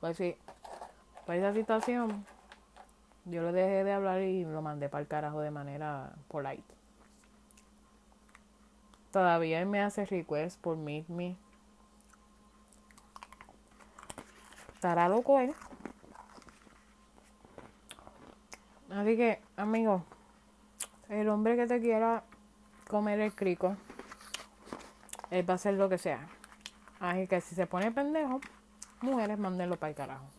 Pues 0.01 0.17
sí, 0.17 0.35
pues 1.27 1.41
esa 1.41 1.53
situación, 1.53 2.25
yo 3.27 3.43
le 3.43 3.53
dejé 3.53 3.85
de 3.85 3.93
hablar 3.93 4.23
y 4.23 4.45
lo 4.45 4.63
mandé 4.63 4.89
para 4.89 5.03
el 5.03 5.09
carajo 5.09 5.43
de 5.43 5.51
manera 5.51 6.15
polite. 6.29 6.78
Todavía 9.19 9.59
él 9.59 9.67
me 9.67 9.81
hace 9.81 10.05
request 10.05 10.61
por 10.61 10.77
Meet 10.77 11.09
Me. 11.09 11.37
Estará 14.75 15.09
loco 15.09 15.41
él. 15.41 15.53
Así 18.89 19.17
que, 19.17 19.43
amigos. 19.57 20.03
El 21.09 21.29
hombre 21.31 21.57
que 21.57 21.67
te 21.67 21.81
quiera 21.81 22.23
comer 22.89 23.19
el 23.19 23.35
crico, 23.35 23.77
él 25.31 25.45
va 25.51 25.55
a 25.55 25.57
hacer 25.57 25.75
lo 25.75 25.89
que 25.89 25.99
sea. 25.99 26.29
Así 27.01 27.27
que 27.27 27.41
si 27.41 27.57
se 27.57 27.67
pone 27.67 27.91
pendejo, 27.91 28.41
mujeres, 29.01 29.37
mándenlo 29.37 29.77
para 29.79 29.91
el 29.91 29.97
carajo. 29.97 30.38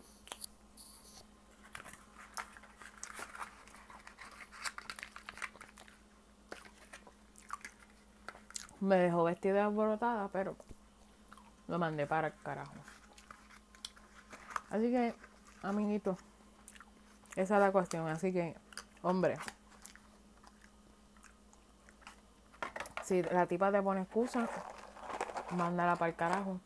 Me 8.82 8.98
dejó 8.98 9.24
vestida 9.24 9.66
alborotada, 9.66 10.30
pero 10.30 10.56
lo 11.68 11.80
mandé 11.80 12.08
para 12.08 12.28
el 12.28 12.34
carajo. 12.42 12.74
Así 14.70 14.92
que, 14.92 15.14
amiguito, 15.64 16.18
esa 17.36 17.56
es 17.56 17.62
la 17.62 17.72
cuestión. 17.72 18.08
Así 18.08 18.32
que, 18.32 18.56
hombre, 19.02 19.36
Si 23.10 23.24
la 23.24 23.48
tipa 23.48 23.72
te 23.72 23.82
pone 23.82 24.02
excusa, 24.02 24.48
mándala 25.50 25.96
para 25.96 26.10
el 26.10 26.16
carajo. 26.16 26.60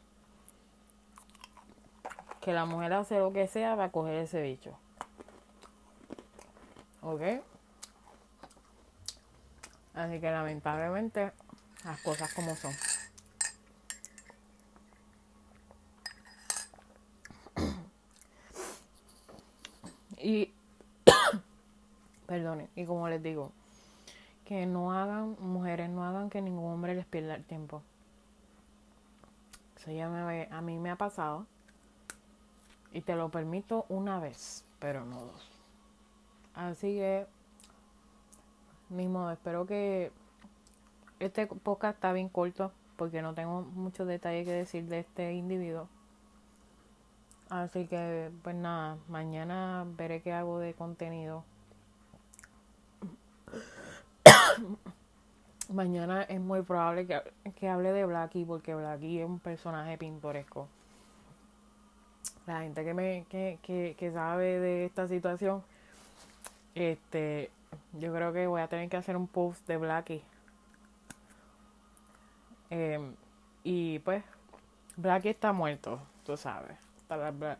Que 2.41 2.52
la 2.52 2.65
mujer 2.65 2.91
hace 2.91 3.17
lo 3.17 3.32
que 3.32 3.47
sea 3.47 3.78
para 3.78 3.93
coger 3.93 4.15
ese 4.15 4.41
bicho. 4.41 4.78
¿Ok? 7.02 7.21
Así 9.93 10.19
que 10.19 10.32
lamentablemente 10.32 11.32
las 11.86 12.02
cosas 12.02 12.34
como 12.34 12.56
son. 12.56 12.74
Y, 20.17 20.54
perdone, 22.28 22.69
y 22.76 22.86
como 22.86 23.10
les 23.10 23.22
digo, 23.22 23.52
que 24.46 24.65
no 24.65 24.93
hagan, 24.93 25.36
mujeres 25.39 25.89
no 25.89 26.06
hagan 26.06 26.30
que 26.30 26.41
ningún 26.41 26.72
hombre 26.72 26.96
les 26.96 27.06
pierda 27.06 27.36
el 27.36 27.43
tiempo. 27.43 27.82
Eso 29.78 29.91
ya 29.91 30.08
me, 30.08 30.48
a 30.50 30.62
mí 30.62 30.80
me 30.80 30.91
ha 30.91 30.96
pasado. 30.96 31.46
Y 32.93 33.02
te 33.02 33.15
lo 33.15 33.30
permito 33.30 33.86
una 33.89 34.19
vez, 34.19 34.63
pero 34.80 35.04
no 35.04 35.26
dos. 35.26 35.50
Así 36.54 36.96
que, 36.96 37.28
mismo, 38.89 39.30
espero 39.30 39.65
que 39.65 40.12
este 41.19 41.47
podcast 41.47 41.95
está 41.95 42.13
bien 42.13 42.30
corto 42.30 42.71
porque 42.97 43.21
no 43.21 43.34
tengo 43.34 43.62
muchos 43.62 44.08
detalles 44.08 44.45
que 44.45 44.54
decir 44.54 44.86
de 44.86 44.99
este 44.99 45.34
individuo. 45.34 45.88
Así 47.49 47.86
que, 47.88 48.32
pues 48.43 48.56
nada, 48.56 48.97
mañana 49.10 49.86
veré 49.97 50.21
qué 50.21 50.34
hago 50.34 50.60
de 50.60 50.73
contenido 50.73 51.43
mañana 55.69 56.23
es 56.23 56.39
muy 56.39 56.62
probable 56.62 57.08
que, 57.56 57.69
hable 57.69 57.91
de 57.91 58.06
Blackie 58.06 58.45
porque 58.45 58.76
Blackie 58.76 59.21
es 59.21 59.26
un 59.26 59.39
personaje 59.39 59.97
pintoresco. 59.97 60.67
La 62.45 62.62
gente 62.62 62.84
que 62.84 62.93
me 62.93 63.26
que, 63.30 63.60
que, 63.97 64.12
sabe 64.12 64.60
de 64.60 64.86
esta 64.86 65.08
situación, 65.08 65.63
este, 66.76 67.49
yo 67.93 68.13
creo 68.13 68.34
que 68.34 68.47
voy 68.47 68.62
a 68.62 68.67
tener 68.67 68.89
que 68.89 68.97
hacer 68.97 69.15
un 69.15 69.28
post 69.28 69.65
de 69.67 69.78
Blackie. 69.78 70.23
Em, 72.74 73.16
y 73.64 74.00
pues, 74.00 74.24
Blackie 74.98 75.30
está 75.30 75.54
muerto, 75.54 76.02
tú 76.26 76.36
sabes. 76.38 76.76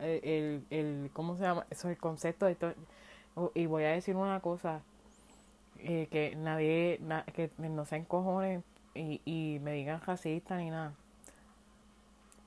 El, 0.00 0.66
el, 0.70 1.10
¿cómo 1.12 1.36
se 1.36 1.42
llama? 1.42 1.66
Eso 1.70 1.88
es 1.88 1.94
el 1.94 2.00
concepto 2.00 2.46
de 2.46 2.52
esto. 2.52 2.74
Y 3.54 3.66
voy 3.66 3.84
a 3.84 3.90
decir 3.90 4.16
una 4.16 4.40
cosa 4.40 4.80
eh, 5.78 6.08
que 6.10 6.34
nadie, 6.34 7.00
que 7.32 7.48
no 7.58 7.84
se 7.84 7.96
encojonen 7.96 8.64
y, 8.94 9.20
y 9.24 9.60
me 9.60 9.74
digan 9.74 10.00
racista 10.00 10.56
ni 10.56 10.70
nada. 10.70 10.94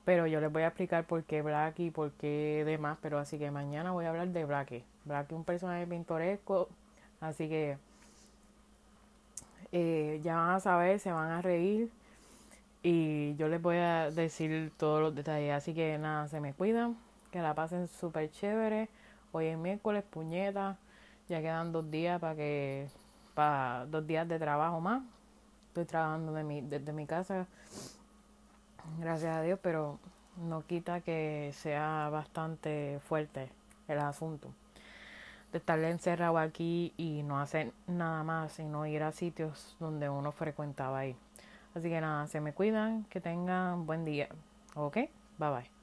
Pero 0.04 0.26
yo 0.26 0.38
les 0.40 0.52
voy 0.52 0.62
a 0.62 0.66
explicar 0.68 1.04
por 1.06 1.24
qué 1.24 1.40
Blackie 1.40 1.86
y 1.86 1.90
por 1.90 2.12
qué 2.12 2.64
demás. 2.66 2.98
Pero 3.00 3.18
así 3.18 3.38
que 3.38 3.50
mañana 3.50 3.92
voy 3.92 4.04
a 4.04 4.10
hablar 4.10 4.28
de 4.28 4.44
Blackie. 4.44 4.84
Blackie 5.06 5.34
es 5.34 5.38
un 5.38 5.44
personaje 5.44 5.86
pintoresco. 5.86 6.68
Así 7.20 7.48
que 7.48 7.78
eh, 9.72 10.20
ya 10.22 10.36
van 10.36 10.50
a 10.50 10.60
saber, 10.60 11.00
se 11.00 11.10
van 11.12 11.30
a 11.30 11.40
reír. 11.40 11.90
Y 12.82 13.34
yo 13.36 13.48
les 13.48 13.60
voy 13.60 13.76
a 13.76 14.10
decir 14.10 14.72
todos 14.76 15.00
los 15.00 15.14
detalles. 15.14 15.52
Así 15.54 15.74
que 15.74 15.98
nada, 15.98 16.28
se 16.28 16.40
me 16.40 16.54
cuidan. 16.54 16.96
Que 17.30 17.40
la 17.40 17.54
pasen 17.54 17.88
súper 17.88 18.30
chévere. 18.30 18.88
Hoy 19.32 19.46
es 19.46 19.58
miércoles, 19.58 20.04
puñeta. 20.08 20.78
Ya 21.28 21.40
quedan 21.40 21.72
dos 21.72 21.90
días 21.90 22.20
para 22.20 22.34
que 22.36 22.88
para 23.34 23.86
dos 23.86 24.06
días 24.06 24.26
de 24.26 24.38
trabajo 24.38 24.80
más. 24.80 25.02
Estoy 25.68 25.84
trabajando 25.84 26.32
de 26.32 26.42
mi, 26.42 26.60
desde 26.60 26.92
mi 26.92 27.06
casa, 27.06 27.46
gracias 28.98 29.36
a 29.36 29.42
Dios, 29.42 29.60
pero 29.62 30.00
no 30.36 30.66
quita 30.66 31.02
que 31.02 31.52
sea 31.54 32.08
bastante 32.10 32.98
fuerte 33.04 33.52
el 33.86 33.98
asunto 34.00 34.48
de 35.52 35.58
estar 35.58 35.78
encerrado 35.78 36.38
aquí 36.38 36.92
y 36.96 37.22
no 37.22 37.38
hacer 37.38 37.72
nada 37.86 38.22
más, 38.24 38.52
sino 38.52 38.86
ir 38.86 39.02
a 39.02 39.12
sitios 39.12 39.76
donde 39.78 40.08
uno 40.08 40.32
frecuentaba 40.32 40.98
ahí. 40.98 41.16
Así 41.74 41.88
que 41.88 42.00
nada, 42.00 42.26
se 42.26 42.40
me 42.40 42.52
cuidan, 42.52 43.04
que 43.04 43.20
tengan 43.20 43.86
buen 43.86 44.04
día. 44.04 44.28
¿Ok? 44.74 44.96
Bye 45.38 45.50
bye. 45.50 45.77